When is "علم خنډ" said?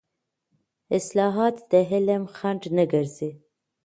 1.91-2.61